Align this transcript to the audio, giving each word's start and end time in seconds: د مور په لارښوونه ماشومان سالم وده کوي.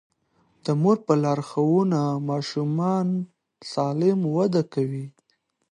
د 0.65 0.67
مور 0.81 0.97
په 1.05 1.13
لارښوونه 1.23 2.01
ماشومان 2.29 3.07
سالم 3.71 4.19
وده 4.35 4.61
کوي. 4.73 5.07